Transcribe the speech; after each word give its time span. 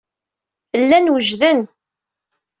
Llan 0.81 1.11
wejden. 1.13 1.59